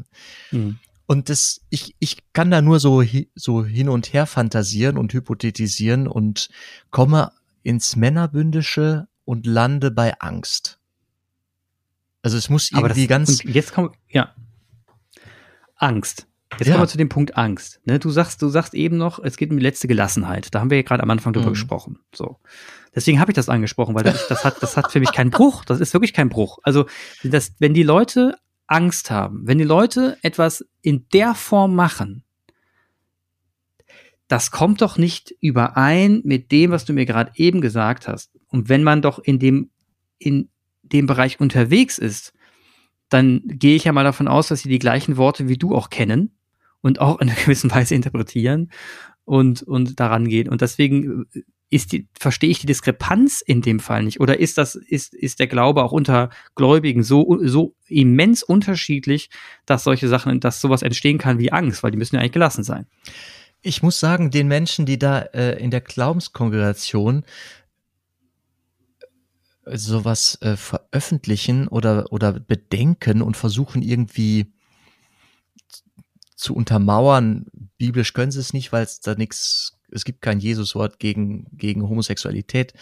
[0.52, 0.80] mhm.
[1.06, 3.02] Und das, ich, ich kann da nur so,
[3.34, 6.50] so hin und her fantasieren und hypothetisieren und
[6.92, 7.32] komme
[7.64, 10.77] ins Männerbündische und lande bei Angst.
[12.22, 13.44] Also es muss irgendwie das, ganz.
[13.44, 14.34] jetzt kommt, ja.
[15.76, 16.28] Angst.
[16.54, 16.74] Jetzt ja.
[16.74, 17.82] kommen wir zu dem Punkt Angst.
[17.86, 20.54] Ne, du sagst, du sagst eben noch, es geht um die letzte Gelassenheit.
[20.56, 21.54] Da haben wir ja gerade am Anfang drüber mhm.
[21.54, 22.00] gesprochen.
[22.14, 22.38] So.
[22.96, 25.66] Deswegen habe ich das angesprochen, weil das, das, hat, das hat für mich keinen Bruch.
[25.66, 26.60] Das ist wirklich kein Bruch.
[26.64, 26.86] Also,
[27.24, 32.24] das, wenn die Leute Angst haben, wenn die Leute etwas in der Form machen,
[34.28, 38.32] das kommt doch nicht überein mit dem, was du mir gerade eben gesagt hast.
[38.48, 39.70] Und wenn man doch in dem,
[40.18, 40.50] in
[40.90, 42.34] dem Bereich unterwegs ist,
[43.10, 45.90] dann gehe ich ja mal davon aus, dass sie die gleichen Worte wie du auch
[45.90, 46.32] kennen
[46.82, 48.72] und auch in einer gewissen Weise interpretieren
[49.26, 50.50] und, und daran gehen.
[50.50, 51.26] Und deswegen
[51.70, 54.22] ist die, verstehe ich die Diskrepanz in dem Fall nicht.
[54.22, 59.30] Oder ist das, ist, ist der Glaube auch unter Gläubigen so, so immens unterschiedlich,
[59.66, 62.64] dass solche Sachen, dass sowas entstehen kann wie Angst, weil die müssen ja eigentlich gelassen
[62.64, 62.88] sein.
[63.62, 67.28] Ich muss sagen, den Menschen, die da äh, in der Glaubenskongregation äh,
[69.74, 74.54] sowas äh, veröffentlichen oder, oder bedenken und versuchen irgendwie
[76.36, 81.00] zu untermauern, biblisch können sie es nicht, weil es da nichts es gibt kein Jesuswort
[81.00, 82.74] gegen, gegen Homosexualität.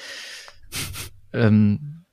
[1.33, 2.05] ähm,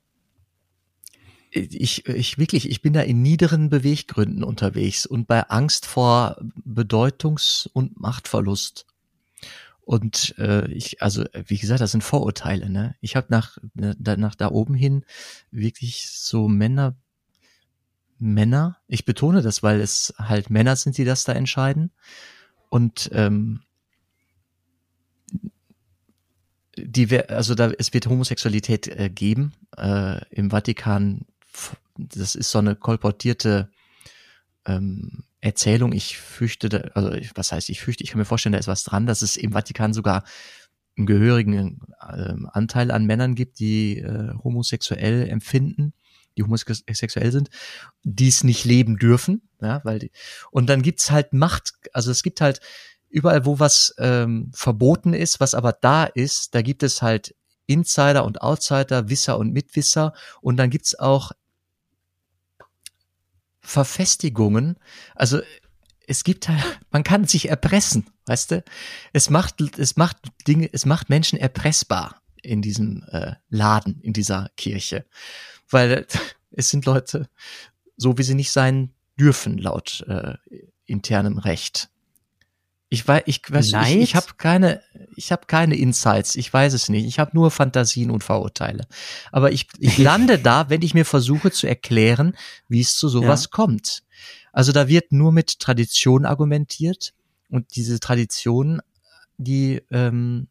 [1.49, 7.69] ich, ich wirklich, ich bin da in niederen Beweggründen unterwegs und bei Angst vor Bedeutungs-
[7.73, 8.87] und Machtverlust.
[9.85, 12.69] Und äh, ich, also wie gesagt, das sind Vorurteile.
[12.69, 12.95] Ne?
[13.01, 15.05] Ich habe nach, ne, nach da oben hin
[15.51, 16.95] wirklich so Männer,
[18.17, 18.77] Männer.
[18.87, 21.91] Ich betone das, weil es halt Männer sind, die das da entscheiden.
[22.69, 23.61] Und ähm,
[26.77, 31.25] die, also da, es wird Homosexualität äh, geben äh, im Vatikan.
[31.97, 33.69] Das ist so eine kolportierte
[34.65, 35.91] ähm, Erzählung.
[35.91, 39.05] Ich fürchte, also was heißt ich fürchte, ich kann mir vorstellen, da ist was dran,
[39.05, 40.23] dass es im Vatikan sogar
[40.97, 45.93] einen gehörigen äh, Anteil an Männern gibt, die äh, homosexuell empfinden,
[46.37, 47.49] die homosexuell sind,
[48.03, 50.11] die es nicht leben dürfen, ja, weil die,
[50.51, 52.61] und dann gibt's halt Macht, also es gibt halt
[53.09, 58.23] überall, wo was ähm, verboten ist, was aber da ist, da gibt es halt Insider
[58.23, 61.31] und Outsider, Wisser und Mitwisser und dann gibt's auch
[63.63, 64.77] Verfestigungen.
[65.15, 65.41] Also
[66.07, 68.63] es gibt halt, man kann sich erpressen, weißt du?
[69.13, 74.49] Es macht, es macht Dinge, es macht Menschen erpressbar in diesem äh, Laden, in dieser
[74.57, 75.05] Kirche.
[75.69, 76.05] Weil
[76.51, 77.29] es sind Leute,
[77.97, 80.35] so wie sie nicht sein dürfen, laut äh,
[80.85, 81.89] internem Recht.
[82.93, 83.95] Ich weiß, ich weiß, Neid?
[83.95, 84.79] ich, ich habe keine,
[85.15, 86.35] ich habe keine Insights.
[86.35, 87.07] Ich weiß es nicht.
[87.07, 88.85] Ich habe nur Fantasien und Vorurteile.
[89.31, 93.45] Aber ich, ich lande da, wenn ich mir versuche zu erklären, wie es zu sowas
[93.45, 93.49] ja.
[93.49, 94.03] kommt.
[94.51, 97.15] Also da wird nur mit Tradition argumentiert
[97.49, 98.79] und diese Tradition,
[99.37, 100.49] die ähm,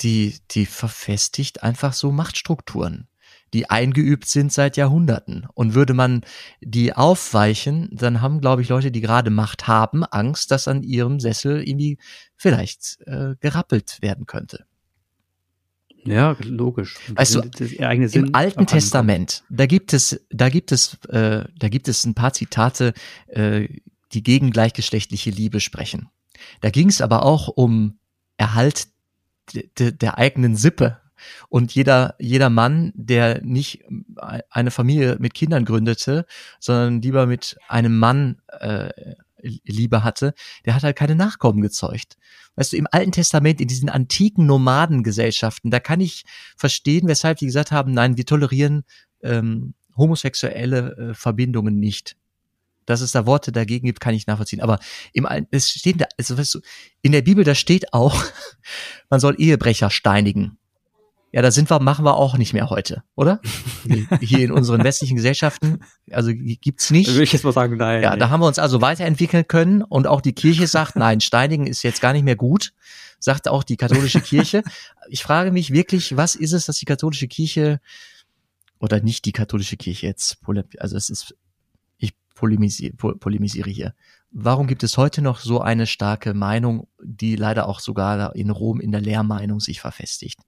[0.00, 3.06] die die verfestigt einfach so Machtstrukturen
[3.52, 5.46] die eingeübt sind seit Jahrhunderten.
[5.54, 6.22] Und würde man
[6.60, 11.20] die aufweichen, dann haben, glaube ich, Leute, die gerade Macht haben, Angst, dass an ihrem
[11.20, 11.98] Sessel irgendwie
[12.36, 14.66] vielleicht äh, gerappelt werden könnte.
[16.04, 16.96] Ja, logisch.
[17.14, 17.42] Weißt du,
[18.12, 22.32] im Alten Testament, da gibt es, da gibt es, äh, da gibt es ein paar
[22.32, 22.92] Zitate,
[23.28, 23.68] äh,
[24.12, 26.08] die gegen gleichgeschlechtliche Liebe sprechen.
[26.60, 27.98] Da ging es aber auch um
[28.36, 28.88] Erhalt
[29.78, 31.01] der eigenen Sippe,
[31.48, 33.84] und jeder, jeder Mann, der nicht
[34.50, 36.26] eine Familie mit Kindern gründete,
[36.60, 38.90] sondern lieber mit einem Mann äh,
[39.42, 42.16] Liebe hatte, der hat halt keine Nachkommen gezeugt.
[42.56, 46.24] Weißt du, im Alten Testament, in diesen antiken Nomadengesellschaften, da kann ich
[46.56, 48.84] verstehen, weshalb die gesagt haben, nein, wir tolerieren
[49.22, 52.16] ähm, homosexuelle äh, Verbindungen nicht.
[52.84, 54.60] Dass es da Worte dagegen gibt, kann ich nachvollziehen.
[54.60, 54.80] Aber
[55.12, 56.60] im, es steht da, also weißt du,
[57.00, 58.22] in der Bibel, da steht auch,
[59.10, 60.58] man soll Ehebrecher steinigen.
[61.32, 63.40] Ja, da sind wir, machen wir auch nicht mehr heute, oder?
[64.20, 67.08] Hier in unseren westlichen Gesellschaften, also gibt's nicht.
[67.08, 68.02] Da würde ich jetzt mal sagen, nein.
[68.02, 71.66] Ja, da haben wir uns also weiterentwickeln können und auch die Kirche sagt, nein, steinigen
[71.66, 72.74] ist jetzt gar nicht mehr gut,
[73.18, 74.62] sagt auch die katholische Kirche.
[75.08, 77.80] Ich frage mich wirklich, was ist es, dass die katholische Kirche
[78.78, 80.38] oder nicht die katholische Kirche jetzt,
[80.78, 81.34] also es ist,
[81.96, 83.94] ich polemisiere, polemisiere hier.
[84.32, 88.80] Warum gibt es heute noch so eine starke Meinung, die leider auch sogar in Rom
[88.80, 90.40] in der Lehrmeinung sich verfestigt?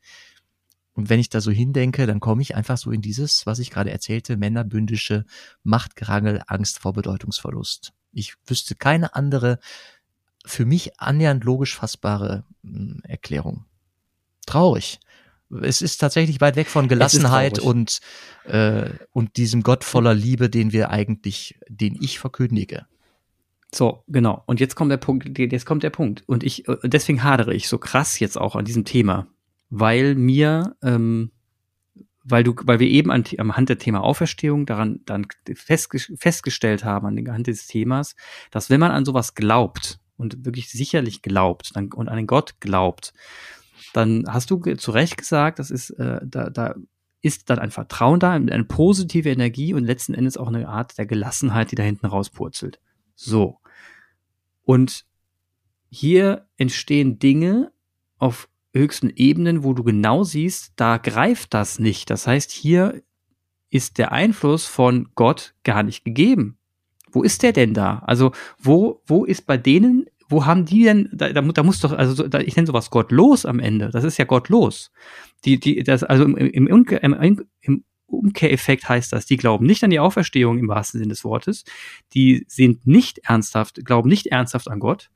[0.94, 3.70] Und wenn ich da so hindenke, dann komme ich einfach so in dieses, was ich
[3.70, 5.24] gerade erzählte, männerbündische
[5.64, 7.92] Machtgerangel, Angst vor Bedeutungsverlust.
[8.12, 9.58] Ich wüsste keine andere,
[10.46, 13.64] für mich annähernd logisch fassbare hm, Erklärung.
[14.46, 15.00] Traurig.
[15.62, 18.00] Es ist tatsächlich weit weg von Gelassenheit und,
[18.44, 22.86] äh, und diesem Gott voller Liebe, den wir eigentlich, den ich verkündige.
[23.72, 24.42] So, genau.
[24.46, 26.22] Und jetzt kommt der Punkt, jetzt kommt der Punkt.
[26.26, 29.26] Und ich, äh, deswegen hadere ich so krass jetzt auch an diesem Thema
[29.76, 31.32] weil mir, ähm,
[32.22, 36.84] weil du, weil wir eben an, am Hand der Thema Auferstehung daran dann festge festgestellt
[36.84, 38.14] haben, an Hand des Themas,
[38.52, 42.60] dass wenn man an sowas glaubt und wirklich sicherlich glaubt dann, und an den Gott
[42.60, 43.12] glaubt,
[43.92, 46.76] dann hast du zu Recht gesagt, das ist, äh, da, da
[47.20, 51.06] ist dann ein Vertrauen da, eine positive Energie und letzten Endes auch eine Art der
[51.06, 52.78] Gelassenheit, die da hinten rauspurzelt.
[53.16, 53.58] So.
[54.62, 55.04] Und
[55.90, 57.72] hier entstehen Dinge
[58.18, 62.10] auf höchsten Ebenen, wo du genau siehst, da greift das nicht.
[62.10, 63.02] Das heißt, hier
[63.70, 66.58] ist der Einfluss von Gott gar nicht gegeben.
[67.10, 68.02] Wo ist der denn da?
[68.06, 71.92] Also, wo, wo ist bei denen, wo haben die denn, da, da, da muss doch,
[71.92, 73.90] also da, ich nenne sowas gottlos am Ende.
[73.90, 74.90] Das ist ja gottlos.
[75.44, 79.90] Die, die, das, also im, im, im, im Umkehreffekt heißt das, die glauben nicht an
[79.90, 81.64] die Auferstehung im wahrsten Sinne des Wortes.
[82.14, 85.10] Die sind nicht ernsthaft, glauben nicht ernsthaft an Gott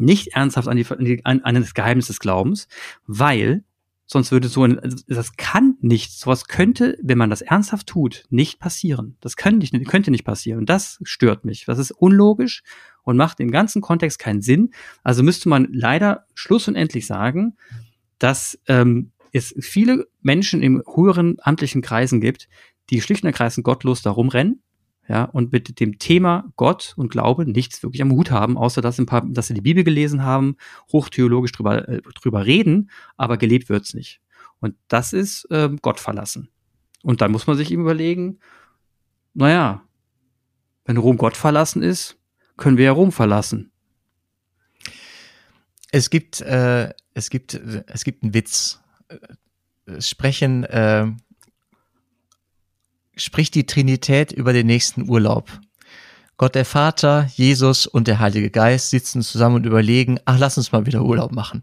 [0.00, 2.68] nicht ernsthaft an, die, an, an das Geheimnis des Glaubens,
[3.06, 3.64] weil
[4.06, 8.24] sonst würde so ein, also das kann nicht, sowas könnte, wenn man das ernsthaft tut,
[8.30, 9.16] nicht passieren.
[9.20, 10.60] Das könnte nicht, könnte nicht passieren.
[10.60, 11.66] Und das stört mich.
[11.66, 12.62] Das ist unlogisch
[13.02, 14.70] und macht im ganzen Kontext keinen Sinn.
[15.02, 17.56] Also müsste man leider schluss und endlich sagen,
[18.18, 22.48] dass ähm, es viele Menschen im höheren amtlichen Kreisen gibt,
[22.88, 24.62] die schlicht und ergreifend gottlos da rumrennen
[25.08, 28.98] ja, und mit dem Thema Gott und Glaube nichts wirklich am Hut haben, außer dass,
[28.98, 30.56] ein paar, dass sie die Bibel gelesen haben,
[30.92, 34.20] hochtheologisch drüber, äh, drüber reden, aber gelebt wird's nicht.
[34.60, 36.50] Und das ist äh, Gott verlassen.
[37.02, 38.38] Und dann muss man sich eben überlegen,
[39.32, 39.82] naja,
[40.84, 42.18] wenn Rom Gott verlassen ist,
[42.58, 43.72] können wir ja Rom verlassen.
[45.90, 48.82] Es gibt, äh, es gibt, es gibt einen Witz.
[49.86, 51.06] Es sprechen äh,
[53.18, 55.60] spricht die Trinität über den nächsten Urlaub.
[56.36, 60.70] Gott der Vater, Jesus und der Heilige Geist sitzen zusammen und überlegen, ach, lass uns
[60.70, 61.62] mal wieder Urlaub machen.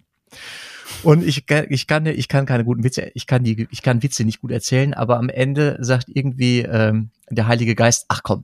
[1.02, 4.26] Und ich, ich kann, ich kann keine guten Witze, ich kann die, ich kann Witze
[4.26, 8.44] nicht gut erzählen, aber am Ende sagt irgendwie ähm, der Heilige Geist, ach komm,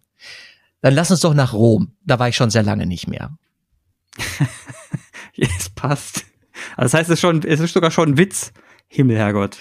[0.82, 1.93] dann lass uns doch nach Rom.
[2.06, 3.38] Da war ich schon sehr lange nicht mehr.
[5.38, 6.26] es passt.
[6.78, 8.52] Also das heißt, es ist schon, es ist sogar schon ein Witz.
[8.88, 9.58] Himmel, Herrgott.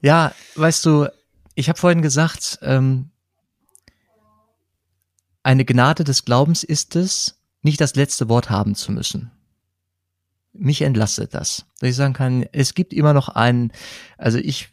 [0.00, 1.06] Ja, weißt du,
[1.54, 3.10] ich habe vorhin gesagt, ähm,
[5.42, 9.30] eine Gnade des Glaubens ist es, nicht das letzte Wort haben zu müssen.
[10.52, 13.72] Mich entlastet das, dass ich sagen kann, es gibt immer noch einen,
[14.18, 14.68] also ich,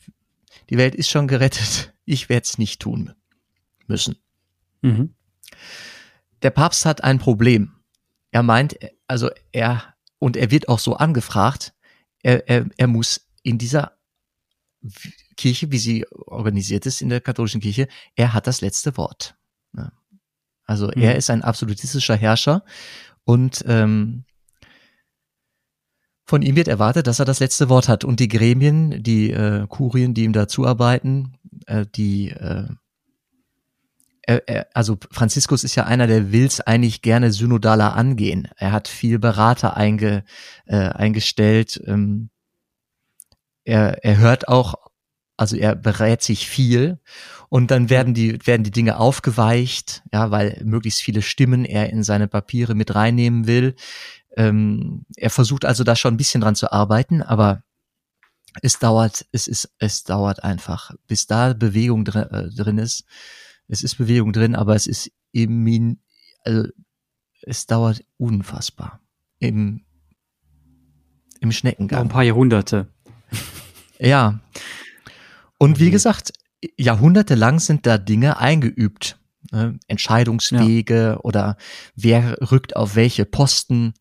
[0.69, 3.13] die Welt ist schon gerettet, ich werde es nicht tun
[3.87, 4.17] müssen.
[4.81, 5.13] Mhm.
[6.41, 7.73] Der Papst hat ein Problem.
[8.31, 11.73] Er meint, also er, und er wird auch so angefragt,
[12.21, 13.97] er, er, er muss in dieser
[15.37, 19.35] Kirche, wie sie organisiert ist in der katholischen Kirche, er hat das letzte Wort.
[20.65, 21.01] Also mhm.
[21.01, 22.63] er ist ein absolutistischer Herrscher
[23.23, 24.25] und ähm,
[26.25, 28.03] von ihm wird erwartet, dass er das letzte Wort hat.
[28.03, 32.67] Und die Gremien, die äh, Kurien, die ihm da zuarbeiten, äh, die äh,
[34.27, 38.49] er, also Franziskus ist ja einer, der will's eigentlich gerne synodaler angehen.
[38.57, 40.25] Er hat viel Berater einge,
[40.65, 41.81] äh, eingestellt.
[41.85, 42.29] Ähm,
[43.63, 44.75] er, er hört auch
[45.37, 46.99] also er berät sich viel
[47.49, 52.03] und dann werden die, werden die Dinge aufgeweicht, ja, weil möglichst viele Stimmen er in
[52.03, 53.75] seine Papiere mit reinnehmen will.
[54.35, 57.63] Ähm, er versucht also da schon ein bisschen dran zu arbeiten, aber
[58.61, 63.05] es dauert, es ist, es dauert einfach, bis da Bewegung drin, äh, drin ist.
[63.67, 65.99] Es ist Bewegung drin, aber es ist im,
[66.43, 66.67] also
[67.43, 69.01] es dauert unfassbar.
[69.39, 69.85] Im,
[71.39, 71.99] im Schneckengang.
[71.99, 72.87] Noch ein paar Jahrhunderte.
[73.99, 74.39] Ja,
[75.57, 76.33] und wie gesagt,
[76.77, 79.19] jahrhundertelang sind da Dinge eingeübt.
[79.51, 79.79] Ne?
[79.87, 81.19] Entscheidungswege ja.
[81.19, 81.57] oder
[81.95, 83.93] wer rückt auf welche Posten.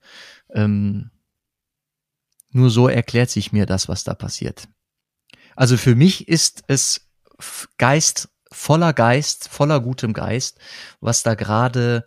[0.53, 1.11] Ähm,
[2.51, 4.69] nur so erklärt sich mir das, was da passiert.
[5.55, 7.09] Also für mich ist es
[7.79, 10.59] Geist, voller Geist, voller gutem Geist,
[11.01, 12.07] was da gerade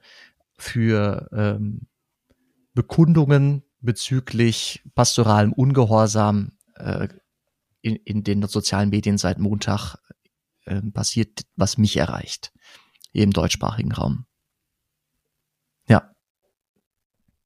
[0.57, 1.87] für ähm,
[2.73, 7.07] Bekundungen bezüglich pastoralem Ungehorsam äh,
[7.81, 9.95] in, in den sozialen Medien seit Montag
[10.65, 12.51] äh, passiert, was mich erreicht,
[13.11, 14.25] im deutschsprachigen Raum.
[15.87, 16.15] Ja.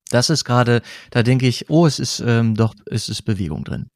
[0.10, 0.82] Das ist gerade,
[1.12, 3.90] da denke ich, oh, es ist ähm, doch, es ist Bewegung drin.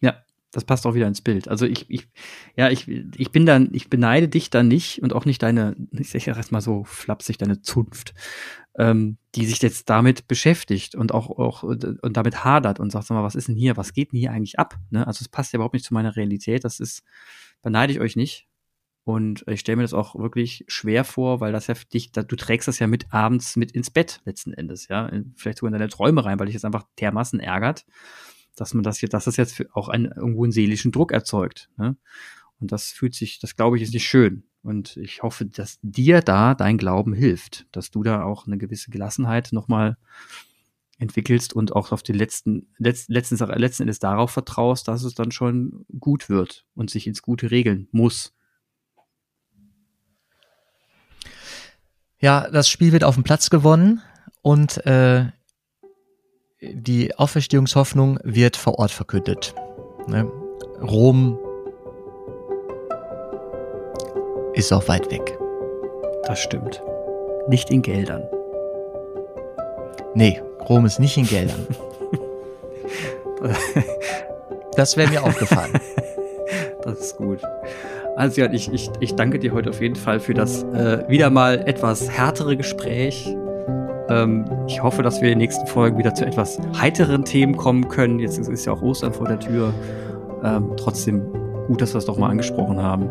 [0.00, 1.48] Ja, das passt auch wieder ins Bild.
[1.48, 2.08] Also ich, ich,
[2.56, 6.10] ja, ich, ich bin dann, ich beneide dich dann nicht und auch nicht deine, ich
[6.10, 8.14] sage erst mal so flapsig, deine Zunft,
[8.80, 13.14] ähm, die sich jetzt damit beschäftigt und auch, auch und damit hadert und sagt, sag
[13.14, 14.76] mal, was ist denn hier, was geht denn hier eigentlich ab?
[14.90, 15.06] Ne?
[15.06, 16.64] Also es passt ja überhaupt nicht zu meiner Realität.
[16.64, 17.02] Das ist,
[17.62, 18.48] beneide ich euch nicht.
[19.04, 22.36] Und ich stelle mir das auch wirklich schwer vor, weil das ja für dich, du
[22.36, 25.10] trägst das ja mit abends mit ins Bett letzten Endes, ja.
[25.36, 27.86] Vielleicht sogar in deine Träume rein, weil dich das einfach dermaßen ärgert
[28.60, 31.70] dass man das jetzt, dass das jetzt auch einen, irgendwo einen seelischen Druck erzeugt.
[31.78, 31.96] Ne?
[32.60, 34.44] Und das fühlt sich, das glaube ich, ist nicht schön.
[34.62, 38.90] Und ich hoffe, dass dir da dein Glauben hilft, dass du da auch eine gewisse
[38.90, 39.96] Gelassenheit nochmal
[40.98, 45.30] entwickelst und auch auf den letzten, letzten, letzten, letzten Endes darauf vertraust, dass es dann
[45.32, 48.34] schon gut wird und sich ins Gute regeln muss.
[52.18, 54.02] Ja, das Spiel wird auf dem Platz gewonnen
[54.42, 55.32] und äh,
[56.60, 59.54] die Auferstehungshoffnung wird vor Ort verkündet.
[60.06, 60.30] Ne?
[60.82, 61.38] Rom
[64.54, 65.38] ist auch weit weg.
[66.24, 66.82] Das stimmt.
[67.48, 68.22] Nicht in Geldern.
[70.14, 71.66] Nee, Rom ist nicht in Geldern.
[74.76, 75.72] das wäre mir aufgefallen.
[76.82, 77.40] Das ist gut.
[78.16, 81.28] Also ja, ich, ich, ich danke dir heute auf jeden Fall für das äh, wieder
[81.28, 83.36] mal etwas härtere Gespräch.
[84.08, 87.88] Ähm, ich hoffe, dass wir in den nächsten Folgen wieder zu etwas heiteren Themen kommen
[87.88, 88.18] können.
[88.18, 89.74] Jetzt ist ja auch Ostern vor der Tür.
[90.42, 91.22] Ähm, trotzdem
[91.66, 93.10] gut, dass wir es doch mal angesprochen haben.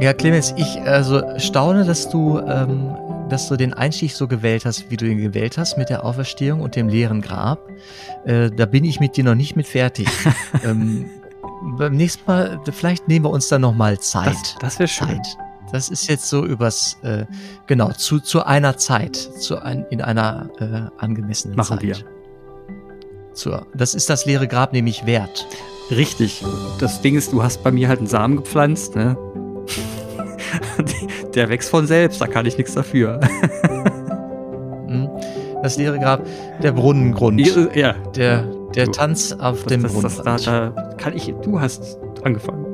[0.00, 2.96] Ja, Clemens, ich also staune, dass du, ähm,
[3.28, 6.60] dass du den Einstieg so gewählt hast, wie du ihn gewählt hast, mit der Auferstehung
[6.60, 7.68] und dem leeren Grab.
[8.24, 10.08] Äh, da bin ich mit dir noch nicht mit fertig.
[10.64, 11.06] ähm,
[11.76, 14.36] beim nächsten Mal, vielleicht nehmen wir uns dann noch mal Zeit.
[14.36, 15.08] Das, das wäre schön.
[15.08, 15.36] Zeit.
[15.72, 17.26] Das ist jetzt so übers, äh,
[17.66, 21.82] genau, zu, zu einer Zeit, zu ein, in einer äh, angemessenen Machen Zeit.
[21.82, 21.96] wir.
[23.34, 25.46] Zur, das ist das leere Grab nämlich wert.
[25.90, 26.44] Richtig.
[26.78, 29.16] Das Ding ist, du hast bei mir halt einen Samen gepflanzt, ne?
[31.34, 33.20] Der wächst von selbst, da kann ich nichts dafür.
[34.88, 35.08] Hm?
[35.62, 36.22] Das leere Grab,
[36.62, 37.38] der Brunnengrund.
[37.74, 37.94] Ja.
[38.16, 41.98] Der, der du, Tanz auf das, dem das, das, da, da kann ich, du hast
[42.22, 42.64] angefangen.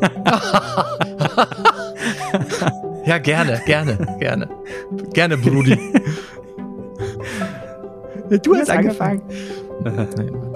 [3.06, 4.48] ja, gerne, gerne, gerne.
[5.12, 5.76] Gerne, Brudi.
[8.42, 9.22] du hast angefangen.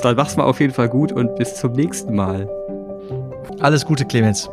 [0.03, 2.49] Dann mach's mal auf jeden Fall gut und bis zum nächsten Mal.
[3.61, 4.49] Alles Gute, Clemens.